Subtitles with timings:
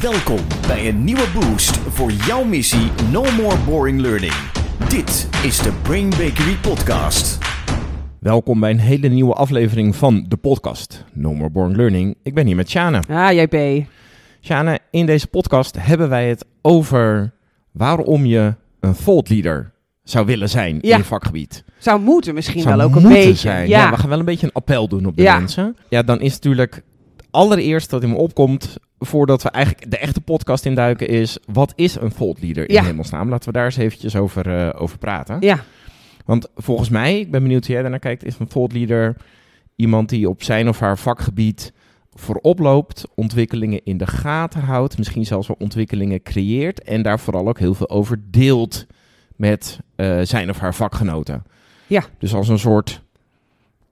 [0.00, 4.32] Welkom bij een nieuwe boost voor jouw missie No More Boring Learning.
[4.88, 7.38] Dit is de Brain Bakery Podcast.
[8.20, 12.16] Welkom bij een hele nieuwe aflevering van de podcast No More Boring Learning.
[12.22, 13.02] Ik ben hier met Shane.
[13.08, 13.86] Ah, JP.
[14.40, 17.32] Shane, in deze podcast hebben wij het over
[17.72, 19.72] waarom je een thought leader
[20.02, 20.96] zou willen zijn in Ja.
[20.96, 21.64] je vakgebied.
[21.78, 23.34] Zou moeten misschien Zou wel ook een moeten beetje.
[23.34, 23.68] zijn.
[23.68, 23.90] Ja.
[23.90, 25.38] we gaan wel een beetje een appel doen op de Ja.
[25.38, 25.76] mensen.
[25.88, 26.82] Ja, dan is natuurlijk
[27.30, 31.94] allereerst dat in me opkomt, voordat we eigenlijk de echte podcast induiken, is wat is
[31.94, 32.84] een thought leader in Ja.
[32.84, 33.28] hemelsnaam?
[33.28, 35.36] Laten we daar eens eventjes over, eh, over praten.
[35.40, 35.64] ja.
[36.24, 39.16] Want volgens mij, ik ben benieuwd hoe jij daarnaar kijkt, is een thought leader
[39.76, 41.72] iemand die op zijn of haar vakgebied
[42.14, 47.48] voorop loopt, ontwikkelingen in de gaten houdt, misschien zelfs wel ontwikkelingen creëert en daar vooral
[47.48, 48.86] ook heel veel over deelt
[49.36, 51.42] met eh, zijn of haar vakgenoten.
[51.86, 52.04] Ja.
[52.18, 53.02] Dus als een soort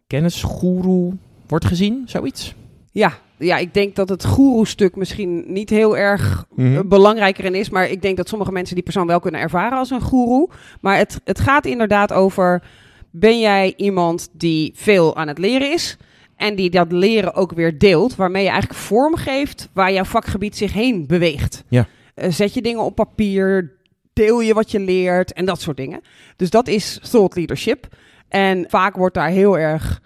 [0.07, 1.13] kennisgoeroe
[1.47, 2.55] wordt gezien, zoiets.
[2.91, 3.19] Ja.
[3.39, 6.77] Ja, ik denk dat het goeroe-stuk misschien niet heel erg Mhm.
[6.77, 7.71] eh, belangrijker in is.
[7.71, 10.49] Maar ik denk dat sommige mensen die persoon wel kunnen ervaren als een goeroe.
[10.81, 12.63] Maar het, het gaat inderdaad over...
[13.11, 15.97] Ben jij iemand die veel aan het leren is...
[16.37, 20.57] En die dat leren ook weer deelt, waarmee je eigenlijk vorm geeft waar jouw vakgebied
[20.57, 21.65] zich heen beweegt.
[21.69, 21.87] Ja.
[22.15, 23.73] Eh, zet je dingen op papier,
[24.13, 26.01] deel je wat je leert en dat soort dingen.
[26.37, 27.87] Dus dat is thought leadership.
[28.29, 30.03] En vaak wordt daar heel erg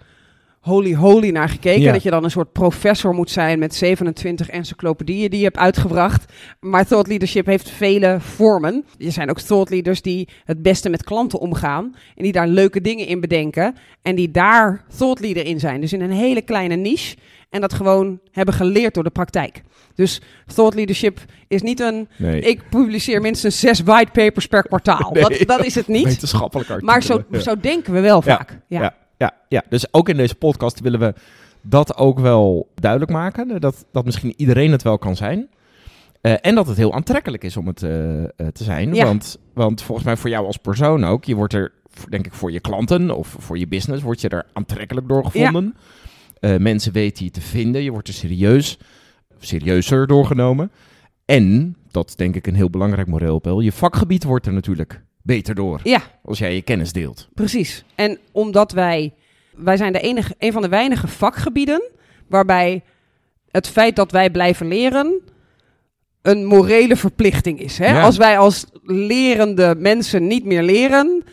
[0.61, 1.81] holy holy naar gekeken.
[1.81, 1.91] Ja.
[1.91, 6.33] Dat je dan een soort professor moet zijn met 27 encyclopedieën die je hebt uitgebracht.
[6.59, 8.85] Maar thought leadership heeft vele vormen.
[8.97, 11.95] Er zijn ook thought leaders die het beste met klanten omgaan.
[12.15, 13.75] En die daar leuke dingen in bedenken.
[14.01, 15.81] En die daar thought leader in zijn.
[15.81, 17.15] Dus in een hele kleine niche.
[17.49, 19.61] En dat gewoon hebben geleerd door de praktijk.
[19.95, 20.21] Dus
[20.53, 22.07] thought leadership is niet een...
[22.17, 25.11] Nee, Ik publiceer minstens zes whitepapers per kwartaal.
[25.13, 25.23] Nee.
[25.23, 26.03] Dat, dat is het niet.
[26.05, 27.39] wetenschappelijk Maar zo, artikelen.
[27.39, 27.45] Ja.
[27.45, 28.59] zo denken we wel Ja, vaak.
[28.67, 28.95] Ja.
[29.21, 31.13] Ja, ja, dus ook in deze podcast willen we
[31.61, 33.61] dat ook wel duidelijk maken.
[33.61, 35.49] Dat, dat misschien iedereen het wel kan zijn.
[36.21, 38.93] Eh, en dat het heel aantrekkelijk is om het eh, eh, te zijn.
[38.93, 39.05] Ja.
[39.05, 41.23] Want, want volgens mij voor jou als persoon ook.
[41.23, 41.71] Je wordt er,
[42.09, 44.03] denk ik, voor je klanten of voor je business...
[44.03, 45.75] word je er aantrekkelijk door gevonden.
[46.39, 47.83] Eh, mensen weten je te vinden.
[47.83, 48.77] Je wordt er serieus,
[49.39, 50.71] serieuzer doorgenomen.
[51.25, 55.55] En, dat is denk ik een heel belangrijk moreel je vakgebied wordt er natuurlijk beter
[55.55, 55.79] door.
[55.83, 57.29] ja, Als jij je kennis deelt.
[57.33, 57.83] precies.
[57.95, 59.13] En omdat wij...
[59.63, 61.81] Wij zijn de enige, een van de weinige vakgebieden...
[62.27, 62.83] waarbij
[63.51, 65.21] het feit dat wij blijven leren...
[66.21, 67.77] een morele verplichting is.
[67.77, 67.85] Hè?
[67.85, 68.01] Ja.
[68.01, 71.23] Als wij als lerende mensen niet meer leren...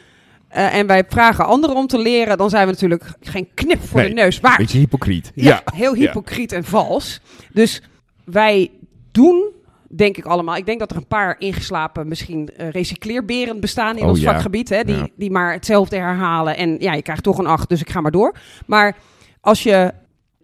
[0.48, 2.38] eh, en wij vragen anderen om te leren...
[2.38, 4.58] dan zijn we natuurlijk geen knip voor Nee, de neus waard.
[4.58, 5.32] Beetje hypocriet.
[5.34, 7.20] Ja, heel hypocriet en vals.
[7.52, 7.82] Dus
[8.24, 8.70] wij
[9.12, 9.52] doen,
[9.88, 10.56] denk ik allemaal.
[10.56, 14.32] Ik denk dat er een paar ingeslapen, misschien eh, recycleerberen bestaan in Oh, ons ja.
[14.32, 14.68] vakgebied.
[14.68, 15.08] Hè, die, Ja.
[15.16, 16.56] die maar hetzelfde herhalen.
[16.56, 18.36] En ja, je krijgt toch een 8, dus ik ga maar door.
[18.66, 18.96] Maar
[19.40, 19.92] als je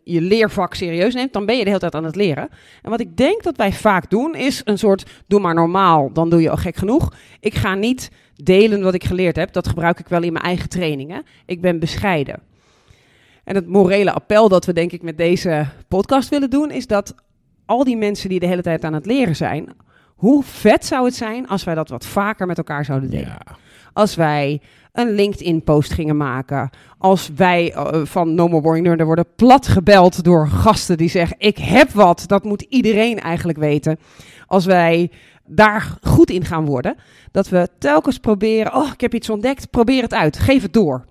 [0.04, 2.48] je leervak serieus neemt, dan ben je de hele tijd aan het leren.
[2.82, 6.30] En wat ik denk dat wij vaak doen, is een soort doe maar normaal, dan
[6.30, 7.12] doe je al gek genoeg.
[7.40, 9.52] Ik ga niet delen wat ik geleerd heb.
[9.52, 11.22] Dat gebruik ik wel in mijn eigen trainingen.
[11.46, 12.40] Ik ben bescheiden.
[13.44, 17.14] En het morele appel dat we denk ik met deze podcast willen doen, is dat
[17.66, 19.68] al die mensen die de hele tijd aan het leren zijn,
[20.14, 23.26] hoe vet zou het zijn als wij dat wat vaker met elkaar zouden delen?
[23.26, 23.56] Ja.
[23.92, 24.60] Als wij
[24.94, 26.70] een LinkedIn-post gingen maken.
[26.98, 31.36] Als wij eh, van No More Boring Learner worden plat gebeld door gasten die zeggen:
[31.38, 32.24] Ik heb wat.
[32.26, 33.98] Dat moet iedereen eigenlijk weten.
[34.46, 35.10] Als wij
[35.46, 36.96] daar goed in gaan worden,
[37.30, 39.70] dat we telkens proberen: Oh, ik heb iets ontdekt.
[39.70, 40.38] Probeer het uit.
[40.38, 41.04] Geef het door.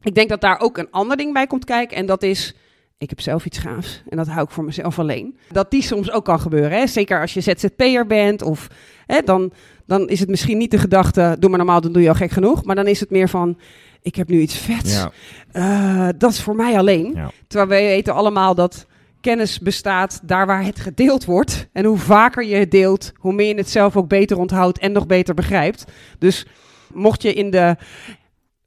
[0.00, 1.96] Ik denk dat daar ook een ander ding bij komt kijken.
[1.96, 2.56] En dat is.
[3.02, 5.36] Ik heb zelf iets gaafs en dat hou ik voor mezelf alleen.
[5.50, 6.78] Dat die soms ook kan gebeuren.
[6.78, 6.86] Hè?
[6.86, 8.68] Zeker als je ZZP'er bent of
[9.06, 9.52] hè, dan,
[9.86, 12.30] dan is het misschien niet de gedachte, doe maar normaal, dan doe je al gek
[12.30, 12.64] genoeg.
[12.64, 13.58] Maar dan is het meer van,
[14.02, 14.94] ik heb nu iets vets.
[14.94, 15.12] Ja.
[15.52, 17.12] Eh, dat is voor mij alleen.
[17.14, 17.30] Ja.
[17.46, 18.86] Terwijl wij weten allemaal dat
[19.20, 21.68] kennis bestaat daar waar het gedeeld wordt.
[21.72, 24.92] En hoe vaker je het deelt, hoe meer je het zelf ook beter onthoudt en
[24.92, 25.84] nog beter begrijpt.
[26.18, 26.46] Dus
[26.92, 27.76] mocht je in de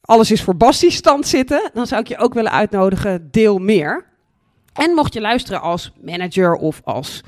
[0.01, 4.13] alles is voor Bastie stand zitten, dan zou ik je ook willen uitnodigen, deel meer.
[4.79, 7.21] En mocht je luisteren als manager of als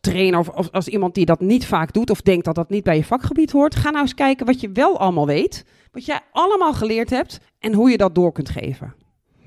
[0.00, 2.84] trainer of als, als iemand die dat niet vaak doet of denkt dat dat niet
[2.84, 6.20] bij je vakgebied hoort, ga nou eens kijken wat je wel allemaal weet, wat jij
[6.32, 8.94] allemaal geleerd hebt en hoe je dat door kunt geven.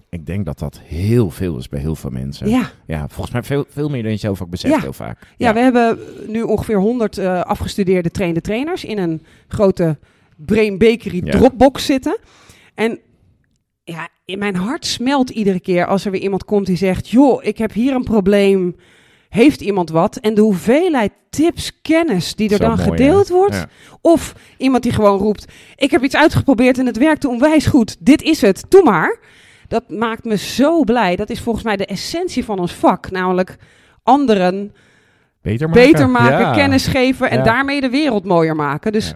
[0.10, 2.50] Ik denk dat dat heel veel is bij heel veel mensen.
[2.50, 4.80] Ja, Ja, volgens mij veel, veel meer dan je zelf ook beseft Ja.
[4.82, 5.20] heel vaak.
[5.38, 9.98] ja, we hebben nu ongeveer 100 eh, afgestudeerde trainde trainers in een grote
[10.38, 11.32] Brain Bakery Ja.
[11.32, 12.18] Dropbox zitten.
[12.74, 13.00] En
[13.86, 17.44] ja, in mijn hart smelt iedere keer als er weer iemand komt die zegt: Joh,
[17.44, 18.76] ik heb hier een probleem.
[19.30, 20.16] Heeft iemand wat?
[20.18, 23.56] En de hoeveelheid tips, kennis die er Zo dan mooi, gedeeld wordt.
[23.56, 23.68] Ja.
[24.02, 25.46] Of iemand die gewoon roept:
[25.76, 27.96] Ik heb iets uitgeprobeerd en het werkte onwijs goed.
[28.00, 29.20] Dit is het, doe maar.
[29.68, 31.16] Dat maakt me zo blij.
[31.16, 33.12] Dat is volgens mij de essentie van ons vak.
[33.12, 33.58] Namelijk
[34.04, 34.74] anderen
[35.42, 35.84] beter maken.
[35.92, 36.54] beter maken, Ja.
[36.54, 38.92] kennis geven en daarmee de wereld mooier maken.
[38.92, 39.14] Dus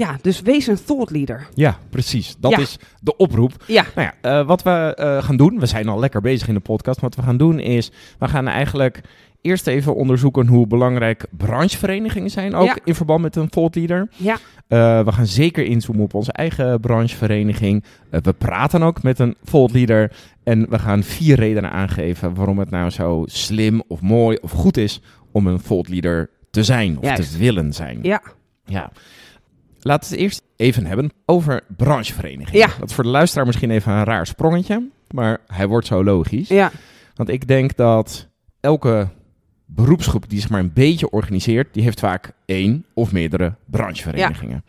[0.00, 0.18] Ja.
[0.22, 1.46] dus wees een thought leader.
[1.54, 2.36] Ja, precies.
[2.38, 2.58] Dat Ja.
[2.58, 3.64] is de oproep.
[3.66, 6.54] Ja, Nou ja, eh, wat we eh, gaan doen, we zijn al lekker bezig in
[6.54, 7.00] de podcast.
[7.00, 9.00] Wat we gaan doen is, we gaan eigenlijk
[9.42, 12.76] eerst even onderzoeken hoe belangrijk brancheverenigingen zijn, ook Ja.
[12.84, 14.08] in verband met een thought leader.
[14.16, 14.36] ja,
[14.68, 17.84] Eh, we gaan zeker inzoomen op onze eigen branchevereniging.
[18.10, 20.12] We praten ook met een thought leader.
[20.44, 24.76] En we gaan vier redenen aangeven waarom het nou zo slim of mooi of goed
[24.76, 25.00] is
[25.32, 27.32] om een thought leader te zijn of Juist.
[27.32, 27.98] te willen zijn.
[28.02, 28.22] ja,
[28.64, 28.90] Ja.
[29.80, 32.60] Laten we het eerst even hebben over brancheverenigingen.
[32.60, 32.70] Ja.
[32.78, 36.48] Dat is voor de luisteraar misschien even een raar sprongetje, maar hij wordt zo logisch.
[36.48, 36.70] ja,
[37.14, 38.28] Want ik denk dat
[38.60, 39.08] elke
[39.66, 44.64] beroepsgroep die zich maar een beetje organiseert, die heeft vaak één of meerdere brancheverenigingen.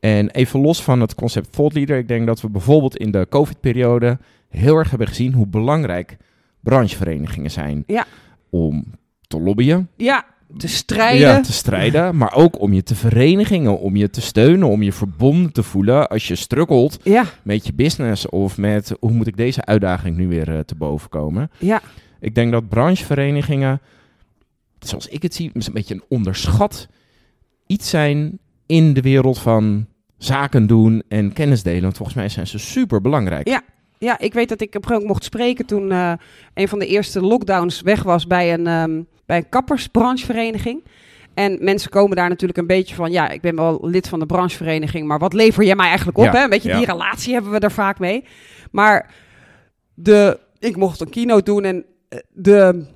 [0.00, 3.26] En even los van het concept thought leader, ik denk dat we bijvoorbeeld in de
[3.30, 4.18] COVID-periode
[4.48, 6.16] heel erg hebben gezien hoe belangrijk
[6.60, 8.04] brancheverenigingen zijn Ja.
[8.50, 8.84] om
[9.28, 10.24] te lobbyen, ja,
[10.56, 11.28] te strijden.
[11.28, 14.92] ja, te strijden, maar ook om je te verenigen, om je te steunen, om je
[14.92, 19.36] verbonden te voelen als je struggelt Ja, met je business of met hoe moet ik
[19.36, 21.50] deze uitdaging nu weer eh, te boven komen.
[21.58, 21.82] ja,
[22.20, 23.80] Ik denk dat brancheverenigingen,
[24.78, 26.88] zoals ik het zie, een beetje een onderschat
[27.66, 29.86] iets zijn in de wereld van
[30.18, 31.82] zaken doen en kennis delen.
[31.82, 33.48] Want volgens mij zijn ze super belangrijk.
[33.48, 33.62] Ja.
[34.02, 36.12] Ja, ik weet dat ik op een mocht spreken toen eh,
[36.54, 40.84] een van de eerste lockdowns weg was bij een, ehm, bij een kappersbranchevereniging.
[41.34, 44.26] En mensen komen daar natuurlijk een beetje van, ja, ik ben wel lid van de
[44.26, 46.24] branchevereniging, maar wat lever jij mij eigenlijk op?
[46.24, 46.42] Ja, hè?
[46.42, 46.76] Een beetje ja.
[46.76, 48.24] die relatie hebben we er vaak mee.
[48.70, 49.14] Maar
[49.94, 52.86] de, ik mocht een keynote doen en eh, de,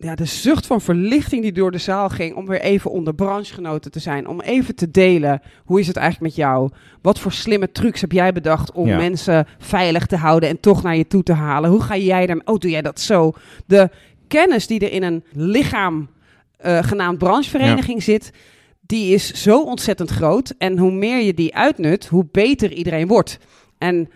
[0.00, 3.90] ja, de zucht van verlichting die door de zaal ging om weer even onder branchegenoten
[3.90, 6.70] te zijn, om even te delen, hoe is het eigenlijk met jou?
[7.02, 8.96] Wat voor slimme trucs heb jij bedacht om Ja.
[8.96, 11.70] mensen veilig te houden en toch naar je toe te halen?
[11.70, 12.40] Hoe ga jij daar?
[12.44, 13.32] Oh, doe jij dat zo?
[13.66, 13.90] De
[14.28, 16.08] kennis die er in een lichaam
[16.56, 18.32] eh, genaamd branchevereniging zit,
[18.80, 20.54] die is zo ontzettend groot.
[20.58, 23.38] En hoe meer je die uitnut, hoe beter iedereen wordt.
[23.78, 24.08] En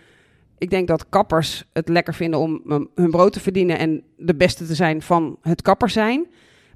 [0.62, 4.35] ik denk dat kappers het lekker vinden om um, hun brood te verdienen en de
[4.35, 6.26] beste te zijn van het kapper zijn.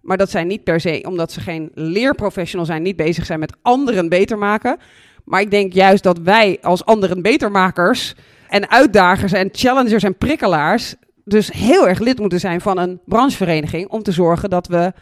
[0.02, 3.56] Maar dat zijn niet per se, omdat ze geen leerprofessional zijn, niet bezig zijn met
[3.62, 4.78] anderen beter maken.
[5.24, 8.14] Maar ik denk juist dat wij als anderen betermakers
[8.48, 10.94] en uitdagers en challengers en prikkelaars
[11.24, 14.92] dus heel erg lid moeten zijn van een branchevereniging om te zorgen dat we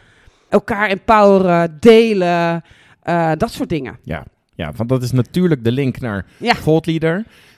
[0.49, 2.63] elkaar empoweren, delen,
[3.01, 3.97] eh, dat soort dingen.
[4.03, 4.23] Ja,
[4.55, 6.53] ja, want dat is natuurlijk de link naar Ja.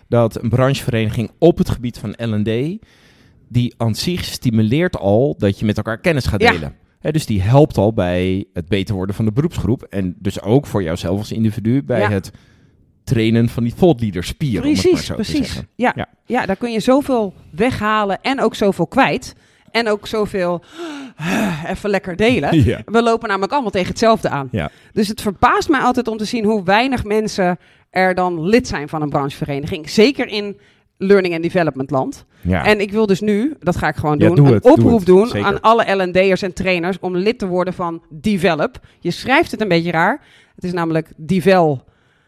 [0.07, 2.80] Dat een branchevereniging op het gebied van L&D,
[3.50, 6.51] die aan zich stimuleert al dat je met elkaar kennis gaat Ja.
[6.51, 6.75] delen.
[7.00, 9.83] Hè, dus die helpt al bij het beter worden van de beroepsgroep.
[9.83, 12.09] En dus ook voor jouzelf als individu bij Ja.
[12.09, 12.31] het
[13.04, 14.63] trainen van die thought leader spieren.
[14.63, 15.48] om het maar Precies, zo te precies.
[15.48, 15.68] zeggen.
[15.75, 15.94] Ja.
[15.95, 16.07] Ja.
[16.25, 16.45] Ja.
[16.45, 19.36] daar kun je zoveel weghalen en ook zoveel kwijt.
[19.77, 20.62] En ook zoveel
[21.68, 22.62] even lekker delen.
[22.65, 22.81] Ja.
[22.85, 24.47] We lopen namelijk allemaal tegen hetzelfde aan.
[24.51, 24.69] Ja.
[24.94, 27.57] Dus het verbaast mij altijd om te zien hoe weinig mensen
[27.89, 29.89] er dan lid zijn van een branchevereniging.
[29.89, 30.59] Zeker in
[30.97, 32.25] learning and development land.
[32.41, 32.65] Ja.
[32.65, 34.71] En ik wil dus nu, dat ga ik gewoon Ja, doen, doe een het, doe
[34.71, 35.06] oproep het.
[35.06, 38.80] doen aan alle L&D'ers en trainers om lid te worden van Develop.
[39.00, 40.21] Je schrijft het een beetje raar.
[40.56, 41.83] Het is namelijk Devel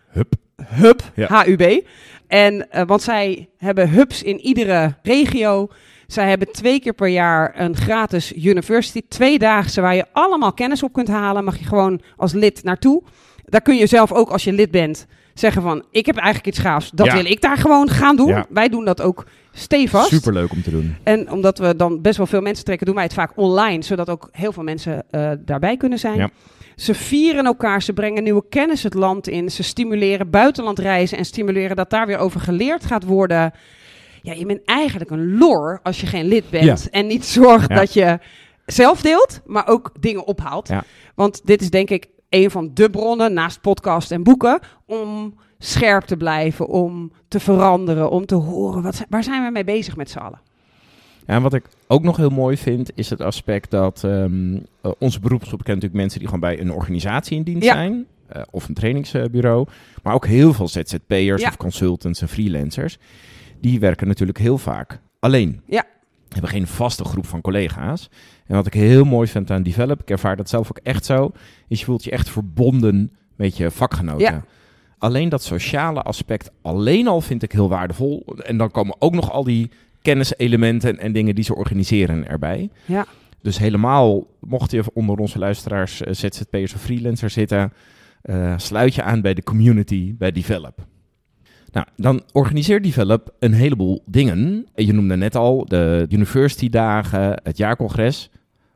[0.10, 0.34] Hup.
[0.66, 1.44] Hub, Ja.
[1.46, 1.82] HUB.
[2.28, 5.68] En, eh, want zij hebben hubs in iedere regio.
[6.12, 10.94] Zij hebben twee keer per jaar een gratis university, tweedaagse, waar je allemaal kennis op
[10.94, 11.44] kunt halen.
[11.44, 13.04] Mag je gewoon als lid naartoe.
[13.46, 15.84] Daar kun je zelf ook, als je lid bent, zeggen van...
[15.92, 17.14] ik heb eigenlijk iets gaafs, dat Ja.
[17.14, 18.28] wil ik daar gewoon gaan doen.
[18.28, 18.46] Ja.
[18.50, 20.10] Wij doen dat ook stevast.
[20.10, 20.96] Superleuk om te doen.
[21.04, 24.10] En omdat we dan best wel veel mensen trekken, doen wij het vaak online, zodat
[24.10, 26.18] ook heel veel mensen eh, daarbij kunnen zijn.
[26.18, 26.30] Ja.
[26.76, 31.76] Ze vieren elkaar, ze brengen nieuwe kennis het land in, ze stimuleren buitenlandreizen en stimuleren
[31.76, 33.52] dat daar weer over geleerd gaat worden.
[34.22, 36.90] Ja, je bent eigenlijk een lor als je geen lid bent Ja.
[36.92, 37.76] en niet zorgt Ja.
[37.76, 38.20] dat je
[38.66, 40.68] zelf deelt, maar ook dingen ophaalt.
[40.68, 40.84] Ja.
[41.16, 46.04] Want dit is denk ik een van de bronnen, naast podcast en boeken, om scherp
[46.04, 50.10] te blijven, om te veranderen, om te horen, wat, waar zijn we mee bezig met
[50.10, 50.42] z'n allen?
[51.28, 54.92] Ja, en wat ik ook nog heel mooi vind, is het aspect dat ehm, eh,
[55.00, 57.74] onze beroepsgroep kent natuurlijk mensen die gewoon bij een organisatie in dienst Ja.
[57.74, 58.06] zijn.
[58.28, 59.68] eh, of een trainingsbureau.
[60.04, 61.48] Maar ook heel veel ZZP'ers Ja.
[61.48, 62.98] of consultants en freelancers.
[63.62, 65.62] Die werken natuurlijk heel vaak alleen.
[65.66, 65.86] Ja.
[66.30, 68.10] Hebben geen vaste groep van collega's.
[68.46, 71.32] En wat ik heel mooi vind aan Develop, ik ervaar dat zelf ook echt zo,
[71.68, 74.34] is je voelt je echt verbonden met je vakgenoten.
[74.34, 74.44] Ja.
[74.98, 78.26] Alleen dat sociale aspect alleen al vind ik heel waardevol.
[78.46, 79.70] En dan komen ook nog al die
[80.02, 82.70] kenniselementen en dingen die ze organiseren erbij.
[82.86, 83.06] Ja.
[83.42, 87.74] Dus helemaal, mocht je onder onze luisteraars eh, ZZP'ers of freelancer zitten,
[88.22, 90.88] eh, sluit je aan bij de community, bij Develop.
[91.72, 94.66] Nou, dan organiseert Develop een heleboel dingen.
[94.76, 98.30] Je noemde net al de university dagen, het jaarcongres.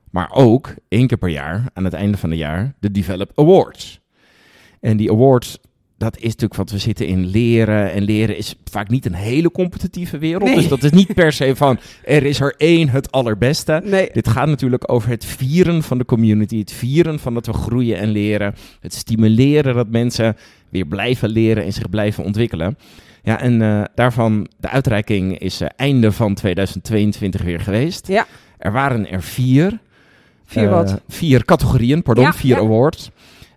[0.09, 3.99] Maar ook één keer per jaar, aan het einde van het jaar, de Develop Awards.
[4.79, 5.59] En die awards,
[6.03, 7.91] dat is natuurlijk wat we zitten in leren.
[7.91, 10.43] En leren is vaak niet een hele competitieve wereld.
[10.43, 10.55] Nee.
[10.55, 13.81] Dus dat is niet per se van, er is er één het allerbeste.
[13.85, 14.09] Nee.
[14.13, 16.59] Dit gaat natuurlijk over het vieren van de community.
[16.59, 18.55] Het vieren van dat we groeien en leren.
[18.79, 20.37] Het stimuleren dat mensen
[20.69, 22.77] weer blijven leren en zich blijven ontwikkelen.
[23.23, 28.07] Ja, en eh, daarvan, de uitreiking is eh, einde van 2022 weer geweest.
[28.07, 28.25] Ja.
[28.57, 29.79] Er waren er vier.
[30.45, 31.01] Vier Eh, wat?
[31.07, 32.61] Vier categorieën, pardon, Ja, vier ja.
[32.61, 33.11] awards.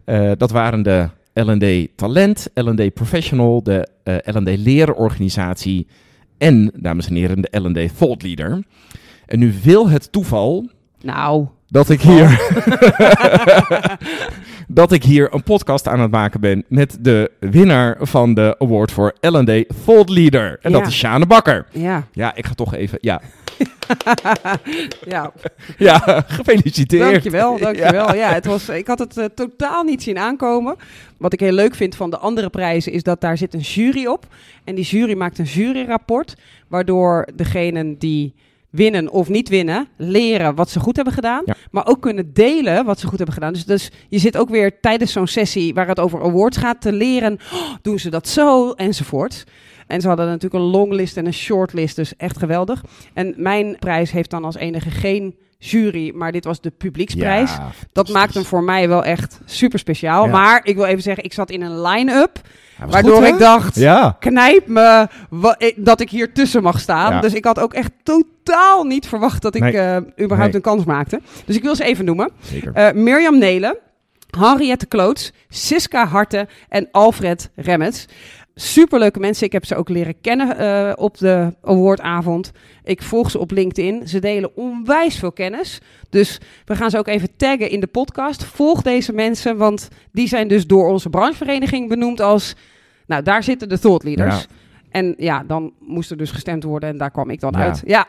[0.05, 1.09] Eh, dat waren de
[1.45, 5.87] L&D Talent, L&D Professional, de eh L&D Lerenorganisatie
[6.39, 8.63] en, dames en heren, de L&D Thought Leader.
[9.27, 10.69] En nu wil het toeval
[11.01, 12.39] Nou, dat ik hier
[14.69, 18.93] dat ik hier een podcast aan het maken ben met de winnaar van de award
[18.93, 20.59] voor L&D Thought Leader.
[20.63, 20.79] En Ja.
[20.79, 21.67] dat is Sjane Bakker.
[21.73, 22.07] ja.
[22.13, 23.21] Ja, ik ga toch even, ja,
[25.15, 25.33] ja.
[25.79, 27.11] ja gefeliciteerd.
[27.11, 28.15] Dankjewel, dankjewel.
[28.15, 28.33] Ja.
[28.33, 30.77] het was, ik had het eh, totaal niet zien aankomen.
[31.19, 34.07] Wat ik heel leuk vind van de andere prijzen is dat daar zit een jury
[34.07, 34.27] op.
[34.65, 36.35] En die jury maakt een juryrapport,
[36.69, 38.35] waardoor degenen die
[38.71, 41.43] winnen of niet winnen, leren wat ze goed hebben gedaan.
[41.45, 41.55] Ja.
[41.71, 43.53] Maar ook kunnen delen wat ze goed hebben gedaan.
[43.53, 46.93] Dus, dus je zit ook weer tijdens zo'n sessie waar het over awards gaat te
[46.93, 47.39] leren.
[47.53, 48.71] Oh, doen ze dat zo?
[48.71, 49.45] Enzovoort.
[49.87, 52.85] En ze hadden natuurlijk een longlist en een shortlist, dus echt geweldig.
[53.15, 57.51] En mijn prijs heeft dan als enige geen jury, maar dit was de publieksprijs.
[57.51, 60.25] Ja, Dat maakt hem voor mij wel echt super speciaal.
[60.25, 60.31] Ja.
[60.31, 62.41] Maar ik wil even zeggen, ik zat in een line-up.
[62.89, 64.17] Waardoor goed, ik dacht, Ja.
[64.21, 65.09] knijp me
[65.59, 67.21] ik- dat ik hier tussen mag staan.
[67.21, 69.79] Dus ik had ook echt totaal niet verwacht dat ik Nee.
[69.79, 70.55] eh, überhaupt Nee.
[70.55, 71.21] een kans maakte.
[71.47, 72.31] Dus ik wil ze even noemen.
[72.75, 73.77] Eh, Mirjam Nelen,
[74.39, 78.07] Henriette Kloots, Siska Harte en Alfred Remmets.
[78.59, 79.47] Superleuke mensen.
[79.47, 82.53] Ik heb ze ook leren kennen eh, op de awardavond.
[82.85, 84.09] Ik volg ze op LinkedIn.
[84.09, 85.81] Ze delen onwijs veel kennis.
[86.11, 88.45] Dus we gaan ze ook even taggen in de podcast.
[88.45, 92.55] Volg deze mensen, want die zijn dus door onze branchevereniging benoemd als...
[93.07, 94.41] Nou, daar zitten de thought leaders.
[94.41, 94.47] Ja.
[94.91, 97.83] En ja, dan moest er dus gestemd worden en daar kwam ik dan uit.
[97.85, 98.07] Ja,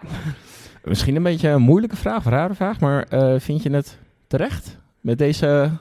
[0.87, 4.77] Misschien een beetje een moeilijke vraag, een rare vraag, maar eh, vind je het terecht
[5.01, 5.71] met deze,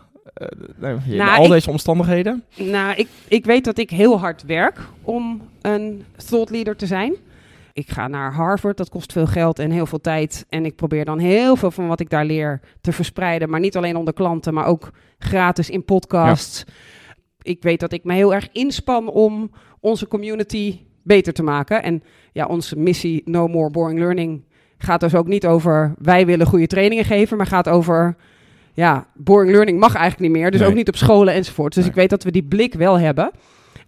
[0.77, 2.45] nou, in Nou, al ik- deze omstandigheden?
[2.57, 7.15] Nou, ik, ik weet dat ik heel hard werk om een thought leader te zijn.
[7.73, 10.47] Ik ga naar Harvard, dat kost veel geld en heel veel tijd.
[10.49, 13.51] En ik probeer dan heel veel van wat ik daar leer te verspreiden.
[13.51, 16.65] Maar niet alleen onder klanten, maar ook gratis in podcasts.
[17.43, 19.51] Ik weet dat ik me heel erg inspan om
[19.81, 21.83] onze community beter te maken.
[21.83, 22.03] En
[22.33, 24.45] ja, onze missie No More Boring Learning
[24.79, 28.17] gaat dus ook niet over wij willen goede trainingen geven, maar gaat over
[28.77, 30.51] ja, boring learning mag eigenlijk niet meer.
[30.51, 30.69] Dus Nee.
[30.69, 31.75] ook niet op scholen enzovoort.
[31.75, 31.91] Dus Nee.
[31.93, 33.31] ik weet dat we die blik wel hebben.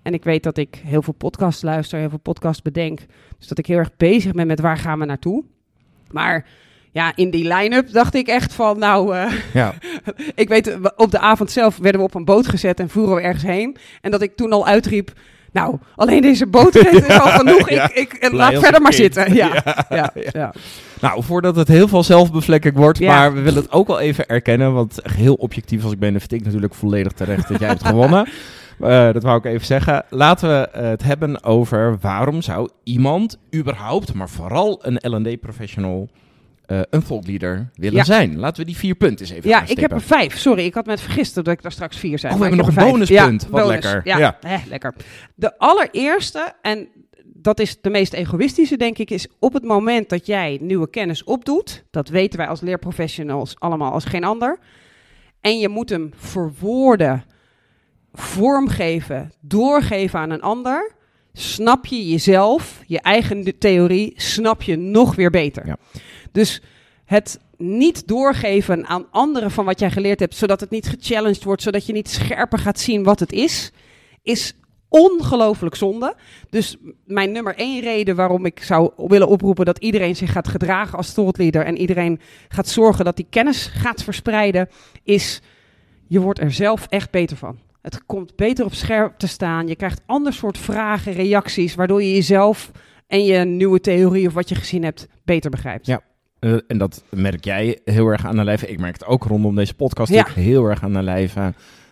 [0.02, 3.00] En ik weet dat ik heel veel podcasts luister, heel veel podcasts bedenk.
[3.38, 5.45] Dus dat ik heel erg bezig ben met waar gaan we naartoe.
[6.11, 6.47] Maar
[6.92, 9.75] ja, in die line-up dacht ik echt van, nou, eh, Ja.
[10.35, 13.21] ik weet, op de avond zelf werden we op een boot gezet en voeren we
[13.21, 13.76] ergens heen.
[14.00, 15.12] En dat ik toen al uitriep,
[15.52, 17.70] nou, alleen deze bootrit is al genoeg.
[17.70, 19.14] Ja, Ik, ik, laat verder maar kind.
[19.14, 19.34] zitten.
[19.34, 20.52] Ja, ja, ja.
[21.00, 23.14] Nou, voordat het heel veel zelfbevlekking wordt, Ja.
[23.14, 26.20] maar we willen het ook wel even erkennen, want heel objectief als ik ben, dan
[26.20, 28.28] vind ik natuurlijk volledig terecht dat jij hebt gewonnen.
[28.80, 30.04] Eh, dat wou ik even zeggen.
[30.10, 36.08] Laten we het hebben over waarom zou iemand überhaupt, maar vooral een L&D-professional,
[36.68, 38.04] eh, een leader willen Ja.
[38.04, 38.38] zijn.
[38.38, 40.38] Laten we die vier punt eens even Ja, ik heb er vijf.
[40.38, 42.32] Sorry, ik had met vergist dat ik daar straks vier zei.
[42.32, 43.42] Oh, we hebben heb nog een bonuspunt.
[43.42, 43.84] Ja, Wat bonus.
[43.84, 44.00] lekker.
[44.04, 44.37] Ja, Ja.
[44.40, 44.94] hè, lekker.
[45.34, 46.88] De allereerste, en
[47.25, 51.25] dat is de meest egoïstische, denk ik, is op het moment dat jij nieuwe kennis
[51.25, 51.84] opdoet.
[51.90, 54.58] Dat weten wij als leerprofessionals allemaal als geen ander.
[55.40, 57.25] En je moet hem verwoorden,
[58.12, 60.92] vormgeven, doorgeven aan een ander.
[61.38, 65.66] Snap je jezelf, je eigen theorie, snap je nog weer beter.
[65.66, 65.76] Ja.
[66.33, 66.62] Dus
[67.04, 71.62] het niet doorgeven aan anderen van wat jij geleerd hebt, zodat het niet gechallenged wordt,
[71.62, 73.73] zodat je niet scherper gaat zien wat het is,
[74.23, 74.54] is
[74.88, 76.14] ongelooflijk zonde.
[76.50, 80.99] Dus mijn nummer één reden waarom ik zou willen oproepen dat iedereen zich gaat gedragen
[80.99, 84.68] als thought leader en iedereen gaat zorgen dat die kennis gaat verspreiden,
[85.02, 85.40] is
[86.07, 87.59] je wordt er zelf echt beter van.
[87.95, 89.66] Het komt beter op scherp te staan.
[89.68, 92.71] Je krijgt ander soort vragen, reacties, waardoor je jezelf
[93.07, 95.87] en je nieuwe theorie of wat je gezien hebt beter begrijpt.
[95.87, 96.00] Ja.
[96.38, 98.62] Eh, en dat merk jij heel erg aan de lijf.
[98.62, 100.26] Ik merk het ook rondom deze podcast Ja.
[100.35, 101.37] heel erg aan de lijf.
[101.37, 101.47] Eh,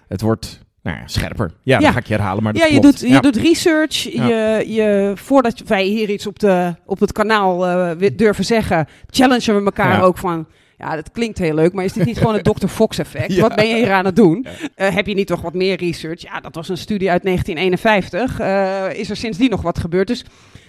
[0.09, 1.51] het wordt nou ja, scherper.
[1.63, 1.85] Ja, Ja.
[1.85, 3.01] dat ga ik je herhalen, maar dat ja, je klopt.
[3.01, 4.13] doet, je doet research.
[4.13, 4.27] Ja.
[4.29, 7.59] Je, je, voordat wij hier iets op, de, op het kanaal
[7.97, 10.01] wi- durven zeggen, challengen we elkaar Ja.
[10.01, 10.47] ook van.
[10.79, 12.67] Ja, dat klinkt heel leuk, maar is dit niet gewoon het Dr.
[12.67, 13.33] Fox effect?
[13.33, 13.41] Ja.
[13.41, 14.47] Wat ben je hier aan het doen?
[14.75, 16.23] Eh, heb je niet toch wat meer research?
[16.23, 18.41] Ja, dat was een studie uit 1951.
[18.41, 20.07] Eh, is er sindsdien nog wat gebeurd?
[20.07, 20.25] Dus,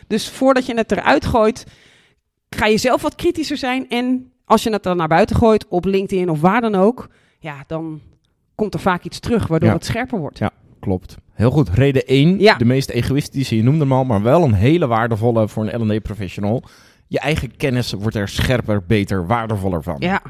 [0.07, 1.65] dus voordat je het eruit gooit,
[2.49, 5.85] ga je zelf wat kritischer zijn en als je het dan naar buiten gooit op
[5.85, 7.09] LinkedIn of waar dan ook,
[7.39, 8.01] ja, dan
[8.55, 9.75] komt er vaak iets terug waardoor Ja.
[9.75, 10.37] het scherper wordt.
[10.37, 10.51] Ja.
[10.79, 11.15] Klopt.
[11.33, 11.69] Heel goed.
[11.69, 12.55] Reden 1, Ja.
[12.55, 16.63] de meest egoïstische, je noemde hem al, maar wel een hele waardevolle voor een L&D-professional.
[17.07, 19.95] Je eigen kennis wordt er scherper, beter, waardevoller van.
[19.99, 20.21] Ja.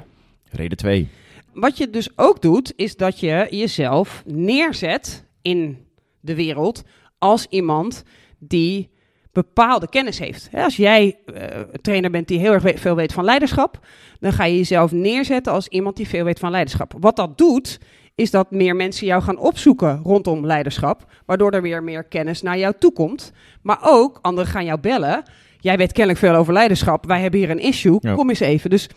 [0.51, 1.07] Reden 2.
[1.53, 5.86] Wat je dus ook doet, is dat je jezelf neerzet in
[6.19, 6.84] de wereld
[7.17, 8.03] als iemand
[8.39, 8.89] die
[9.31, 10.50] bepaalde kennis heeft.
[10.53, 13.79] Als jij een trainer bent die heel erg veel weet van leiderschap,
[14.19, 16.93] dan ga je jezelf neerzetten als iemand die veel weet van leiderschap.
[17.00, 17.79] Wat dat doet,
[18.15, 22.57] is dat meer mensen jou gaan opzoeken rondom leiderschap, waardoor er weer meer kennis naar
[22.57, 23.31] jou toe komt.
[23.62, 25.24] Maar ook anderen gaan jou bellen.
[25.59, 27.05] Jij weet kennelijk veel over leiderschap.
[27.05, 27.97] Wij hebben hier een issue.
[27.99, 28.13] Ja.
[28.15, 28.69] Kom eens even.
[28.69, 28.89] Dus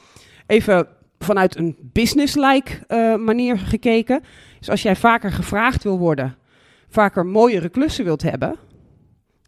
[0.47, 0.87] even
[1.19, 4.23] vanuit een business-like eh, manier gekeken.
[4.59, 6.37] Dus als jij vaker gevraagd wil worden,
[6.89, 8.57] vaker mooiere klussen wilt hebben,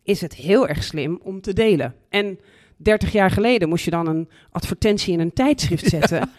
[0.03, 1.95] is het heel erg slim om te delen.
[2.09, 2.39] En
[2.77, 6.31] 30 jaar geleden moest je dan een advertentie in een tijdschrift zetten.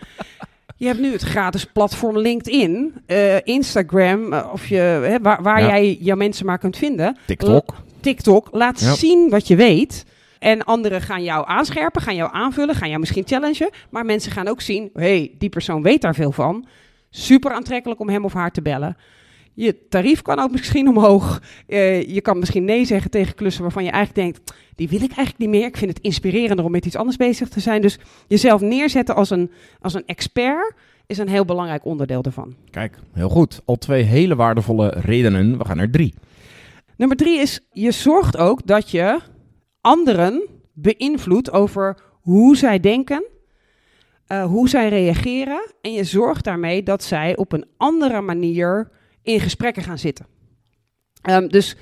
[0.78, 5.62] Je hebt nu het gratis platform LinkedIn, eh, Instagram, eh, of je, hè, waar, waar
[5.62, 5.68] Ja.
[5.68, 7.18] jij jouw mensen maar kunt vinden.
[7.26, 7.76] TikTok.
[8.00, 8.48] TikTok.
[8.52, 8.94] Laat Ja.
[8.96, 10.06] zien wat je weet.
[10.44, 13.70] En anderen gaan jou aanscherpen, gaan jou aanvullen, gaan jou misschien challengen.
[13.90, 16.66] Maar mensen gaan ook zien, hey, die persoon weet daar veel van.
[17.10, 18.98] Super aantrekkelijk om hem of haar te bellen.
[19.54, 21.42] Je tarief kan ook misschien omhoog.
[21.68, 25.12] Eh, je kan misschien nee zeggen tegen klussen waarvan je eigenlijk denkt, die wil ik
[25.12, 25.68] eigenlijk niet meer.
[25.68, 27.82] Ik vind het inspirerender om met iets anders bezig te zijn.
[27.82, 30.74] Dus jezelf neerzetten als een, als een expert
[31.08, 32.56] is een heel belangrijk onderdeel daarvan.
[32.70, 33.62] Kijk, heel goed.
[33.66, 35.58] Al twee hele waardevolle redenen.
[35.58, 36.14] We gaan naar drie.
[36.98, 39.20] Nummer drie is, je zorgt ook dat je
[39.84, 43.24] anderen beïnvloedt over hoe zij denken,
[44.28, 45.72] eh, hoe zij reageren.
[45.82, 48.90] En je zorgt daarmee dat zij op een andere manier
[49.22, 50.26] in gesprekken gaan zitten.
[51.22, 51.76] Ehm, dus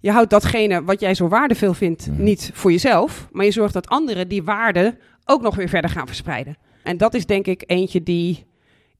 [0.00, 3.88] je houdt datgene wat jij zo waardevol vindt niet voor jezelf, maar je zorgt dat
[3.88, 6.56] anderen die waarde ook nog weer verder gaan verspreiden.
[6.82, 8.46] En dat is denk ik eentje die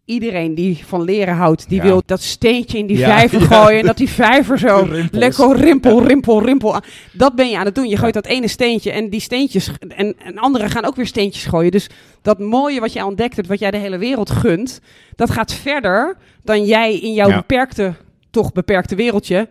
[0.06, 1.82] iedereen die van leren houdt, die Ja.
[1.86, 3.46] wil dat steentje in die Ja, vijver ja.
[3.46, 5.08] gooien en dat die vijver zo Rimpels.
[5.22, 6.80] lekker rimpel, rimpel, rimpel.
[7.12, 7.88] Dat ben je aan het doen.
[7.88, 11.44] Je gooit dat ene steentje en die steentjes en, en anderen gaan ook weer steentjes
[11.46, 11.70] gooien.
[11.70, 11.88] Dus
[12.22, 14.80] dat mooie wat jij ontdekt hebt, wat jij de hele wereld gunt,
[15.14, 17.94] dat gaat verder dan jij in jouw beperkte,
[18.30, 19.48] toch beperkte wereldje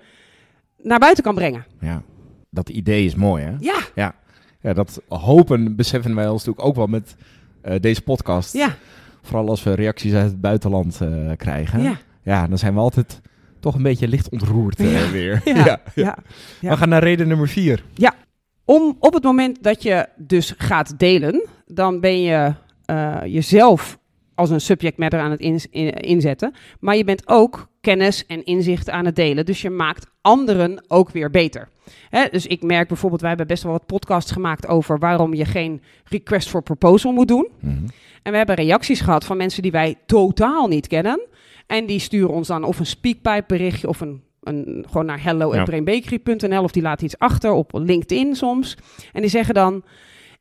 [0.82, 1.66] naar buiten kan brengen.
[1.82, 2.02] Ja,
[2.50, 3.52] dat idee is mooi, hè?
[3.60, 4.16] Ja, Ja,
[4.62, 7.16] ja dat hopen beseffen wij ons natuurlijk ook wel met
[7.62, 8.54] eh, deze podcast.
[8.54, 8.76] ja,
[9.26, 11.82] Vooral als we reacties uit het buitenland eh, krijgen.
[11.82, 11.98] ja.
[12.24, 13.22] Ja, dan zijn we altijd
[13.60, 15.12] toch een beetje licht ontroerd eh, Ja.
[15.20, 15.42] weer.
[15.46, 16.18] Ja, ja.
[16.60, 16.70] Ja.
[16.70, 17.84] We gaan naar reden nummer vier.
[18.66, 22.54] Om op het moment dat je dus gaat delen, dan ben je
[22.86, 23.98] eh, jezelf
[24.36, 26.54] als een subject matter aan het in- inzetten.
[26.80, 29.46] Maar je bent ook kennis en inzicht aan het delen.
[29.46, 31.70] Dus je maakt anderen ook weer beter.
[32.10, 35.46] Hè, dus ik merk bijvoorbeeld, wij hebben best wel wat podcasts gemaakt over waarom je
[35.46, 37.48] geen request for proposal moet doen.
[37.60, 37.74] Mhm.
[38.24, 41.22] En we hebben reacties gehad van mensen die wij totaal niet kennen.
[41.68, 46.64] En die sturen ons dan of een speakpipe berichtje of een, een gewoon naar hello@brainbakery.nl
[46.64, 48.78] of die laten iets achter op LinkedIn soms.
[49.14, 49.84] En die zeggen dan: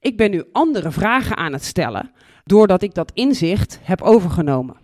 [0.01, 2.11] "Ik ben nu andere vragen aan het stellen
[2.45, 4.77] doordat ik dat inzicht heb overgenomen."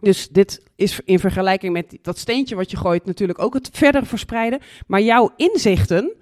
[0.00, 4.06] Dus dit is in vergelijking met dat steentje wat je gooit natuurlijk ook het verder
[4.06, 4.58] verspreiden.
[4.86, 6.12] Maar jouw inzichten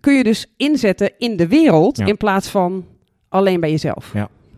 [0.00, 2.06] kun je dus inzetten in de wereld Ja.
[2.06, 2.84] in plaats van
[3.28, 4.10] alleen bij jezelf.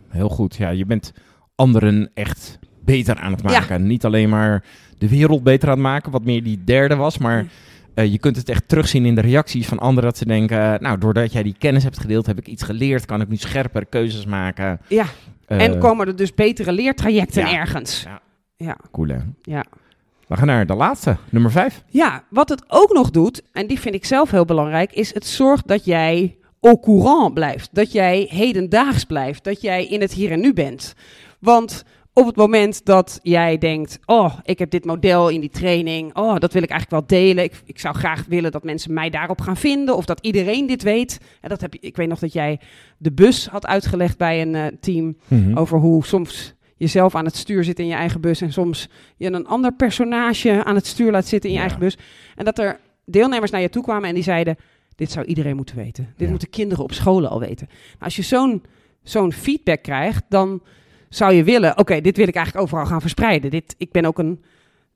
[0.08, 0.56] Heel goed.
[0.56, 1.12] Ja, je bent
[1.54, 3.86] anderen echt beter aan het maken.
[3.86, 4.64] Niet alleen maar
[4.98, 7.46] de wereld beter aan het maken, wat meer die derde was, maar
[7.94, 10.04] Eh, je kunt het echt terugzien in de reacties van anderen.
[10.04, 13.06] Dat ze denken, nou, doordat jij die kennis hebt gedeeld, heb ik iets geleerd.
[13.06, 14.80] Kan ik nu scherper keuzes maken.
[14.88, 15.04] Ja,
[15.46, 17.52] Eh, en komen er dus betere leertrajecten ja.
[17.52, 18.02] ergens.
[18.02, 18.20] Ja.
[18.56, 18.76] Ja.
[18.92, 19.18] Cool, hè?
[19.42, 19.64] Ja.
[20.28, 21.82] We gaan naar de laatste, nummer vijf.
[21.88, 25.26] ja, wat het ook nog doet, en die vind ik zelf heel belangrijk, is het
[25.26, 27.68] zorgt dat jij au courant blijft.
[27.72, 29.44] Dat jij hedendaags blijft.
[29.44, 30.94] Dat jij in het hier en nu bent.
[31.38, 36.16] Want op het moment dat jij denkt, oh, ik heb dit model in die training,
[36.16, 37.44] oh, dat wil ik eigenlijk wel delen.
[37.44, 40.82] Ik, ik zou graag willen dat mensen mij daarop gaan vinden of dat iedereen dit
[40.82, 41.18] weet.
[41.40, 42.60] En dat heb je, ik weet nog dat jij
[42.98, 45.16] de bus had uitgelegd bij een eh, team.
[45.28, 45.58] Mhm.
[45.58, 48.40] Over hoe soms jezelf aan het stuur zit in je eigen bus.
[48.40, 51.66] En soms je een ander personage aan het stuur laat zitten in je Ja.
[51.68, 51.96] eigen bus.
[52.36, 54.56] En dat er deelnemers naar je toe kwamen en die zeiden:
[54.96, 56.04] Dit zou iedereen moeten weten.
[56.04, 56.30] Dit Ja.
[56.30, 57.66] moeten kinderen op scholen al weten.
[57.68, 58.62] Nou, als je zo'n
[59.02, 60.62] zo'n feedback krijgt, dan
[61.14, 63.50] zou je willen: Oké, dit wil ik eigenlijk overal gaan verspreiden.
[63.50, 64.44] Dit, ik ben ook een,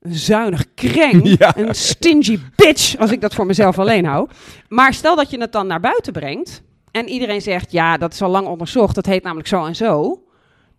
[0.01, 1.57] een zuinig kreng, Ja.
[1.57, 4.29] een stingy bitch, als ik dat voor mezelf alleen hou.
[4.69, 6.61] Maar stel dat je het dan naar buiten brengt.
[6.91, 8.95] En iedereen zegt, ja, dat is al lang onderzocht.
[8.95, 10.21] Dat heet namelijk zo en zo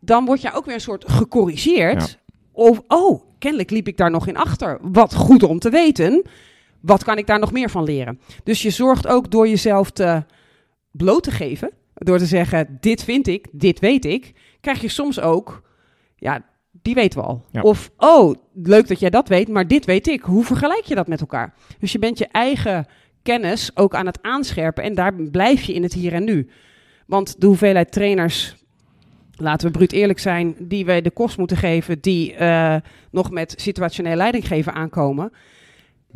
[0.01, 2.18] dan word je ook weer een soort gecorrigeerd.
[2.53, 4.79] Of, oh, kennelijk liep ik daar nog in achter.
[4.83, 6.22] Wat goed om te weten.
[6.81, 8.20] Wat kan ik daar nog meer van leren?
[8.44, 10.24] Dus je zorgt ook door jezelf te
[10.90, 11.70] bloot te geven.
[11.94, 14.33] Door te zeggen, dit vind ik, dit weet ik.
[14.61, 15.62] Krijg je soms ook,
[16.16, 16.44] ja,
[16.83, 17.44] die weten we al.
[17.51, 17.61] Ja.
[17.61, 20.23] Of, oh, leuk dat jij dat weet, maar dit weet ik.
[20.23, 21.55] Hoe vergelijk je dat met elkaar?
[21.79, 22.87] Dus je bent je eigen
[23.23, 26.49] kennis ook aan het aanscherpen en daar blijf je in het hier en nu.
[27.07, 28.57] Want de hoeveelheid trainers,
[29.37, 32.77] laten we bruut eerlijk zijn, die wij de kost moeten geven, die eh,
[33.11, 35.33] nog met situationeel leidinggeven aankomen.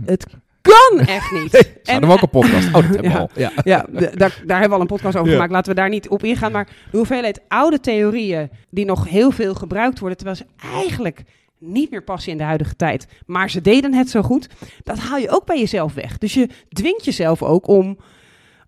[0.04, 0.26] Het
[0.62, 1.72] kan echt niet.
[1.82, 2.66] Hadden we ook een podcast.
[2.66, 3.18] Oh, dat hebben we Ja.
[3.18, 3.30] al.
[3.34, 3.52] Ja.
[3.64, 5.32] Ja, daar, daar hebben we al een podcast over Ja.
[5.34, 5.52] gemaakt.
[5.52, 6.52] Laten we daar niet op ingaan.
[6.52, 11.22] Maar de hoeveelheid oude theorieën die nog heel veel gebruikt worden, terwijl ze eigenlijk
[11.58, 13.06] niet meer passen in de huidige tijd.
[13.26, 14.48] Maar ze deden het zo goed.
[14.84, 16.18] Dat haal je ook bij jezelf weg.
[16.18, 17.98] Dus je dwingt jezelf ook om.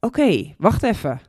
[0.01, 1.21] Oké, wacht even.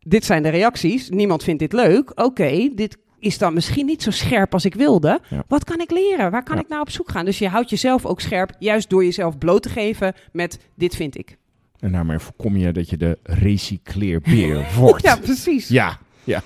[0.00, 1.08] Dit zijn de reacties.
[1.08, 2.10] Niemand vindt dit leuk.
[2.14, 5.20] Oké, dit is dan misschien niet zo scherp als ik wilde.
[5.30, 5.44] Ja.
[5.48, 6.30] Wat kan ik leren?
[6.30, 6.62] Waar kan Ja.
[6.62, 7.24] ik nou op zoek gaan?
[7.24, 11.18] Dus je houdt jezelf ook scherp, juist door jezelf bloot te geven met dit vind
[11.18, 11.36] ik.
[11.78, 15.02] En daarmee voorkom je dat je de recycleerbeer wordt.
[15.02, 15.68] Ja, precies.
[15.68, 16.42] ja, ja.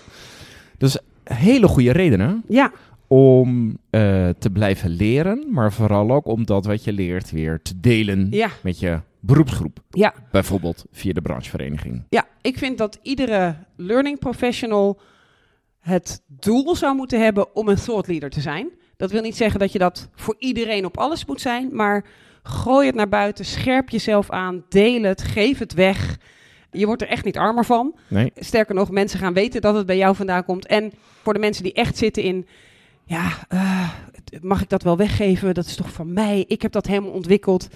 [0.78, 2.72] Dus hele goede redenen Ja,
[3.06, 7.80] om eh, te blijven leren, maar vooral ook om dat wat je leert weer te
[7.80, 9.78] delen ja, met je beroepsgroep.
[9.90, 10.14] ja.
[10.30, 12.02] Bijvoorbeeld via de branchevereniging.
[12.08, 15.00] Ja, ik vind dat iedere learning professional
[15.82, 18.70] het doel zou moeten hebben om een thought leader te zijn.
[18.96, 22.04] Dat wil niet zeggen dat je dat voor iedereen op alles moet zijn, maar
[22.42, 26.18] gooi het naar buiten, scherp jezelf aan, deel het, geef het weg.
[26.70, 27.94] Je wordt er echt niet armer van.
[28.08, 28.32] Nee?
[28.34, 30.66] Sterker nog, mensen gaan weten dat het bij jou vandaan komt.
[30.66, 30.92] En
[31.22, 32.46] voor de mensen die echt zitten in,
[33.04, 33.90] ja, eh,
[34.40, 35.54] mag ik dat wel weggeven?
[35.54, 36.44] Dat is toch van mij?
[36.48, 37.68] Ik heb dat helemaal ontwikkeld.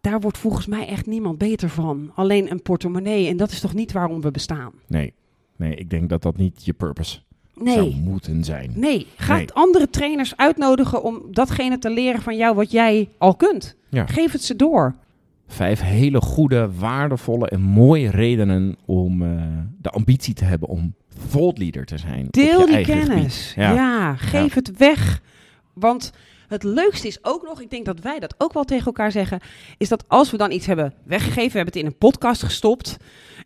[0.00, 2.12] Daar wordt volgens mij echt niemand beter van.
[2.14, 3.28] Alleen een portemonnee.
[3.28, 4.72] En dat is toch niet waarom we bestaan?
[4.86, 5.14] Nee.
[5.58, 7.18] Nee, ik denk dat dat niet je purpose
[7.64, 8.72] zou moeten zijn.
[8.74, 9.52] Nee, ga Nee.
[9.52, 13.76] andere trainers uitnodigen om datgene te leren van jou wat jij al kunt.
[13.88, 14.06] Ja.
[14.06, 14.94] Geef het ze door.
[15.46, 19.42] Vijf hele goede, waardevolle en mooie redenen om eh,
[19.80, 20.94] de ambitie te hebben om
[21.30, 22.26] thought leader te zijn.
[22.30, 23.52] Deel die kennis.
[23.56, 24.16] Ja.
[24.16, 25.22] geef het weg.
[25.74, 26.12] Want
[26.48, 29.40] het leukste is ook nog, ik denk dat wij dat ook wel tegen elkaar zeggen,
[29.78, 32.96] is dat als we dan iets hebben weggegeven, we hebben het in een podcast gestopt.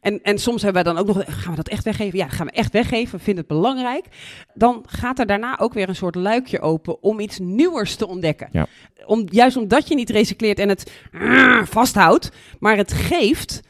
[0.02, 2.18] En, en soms hebben wij dan ook nog, gaan we dat echt weggeven?
[2.18, 4.04] Ja, gaan we echt weggeven, we vinden het belangrijk.
[4.54, 8.48] Dan gaat er daarna ook weer een soort luikje open om iets nieuwers te ontdekken.
[8.52, 8.66] Ja.
[9.06, 13.60] Om, juist omdat je niet recycleert en het ah, vasthoudt, maar het geeft,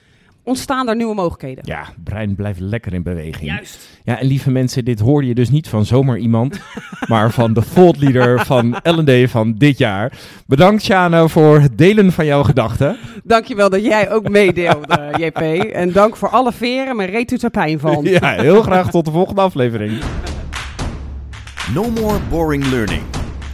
[0.43, 1.65] ontstaan er nieuwe mogelijkheden.
[1.67, 3.51] Ja, brein blijft lekker in beweging.
[3.51, 3.89] Juist.
[4.05, 6.61] Ja, en lieve mensen, dit hoorde je dus niet van zomaar iemand,
[7.09, 10.13] maar van de thought leader van L&D van dit jaar.
[10.47, 12.97] Bedankt, Shana, voor het delen van jouw gedachten.
[13.25, 15.41] Dankjewel dat jij ook meedeelde, JP.
[15.73, 18.05] En dank voor alle veren, mijn reet doet er pijn van.
[18.05, 19.93] Ja, heel graag tot de volgende aflevering.
[21.75, 23.22] No more boring learning.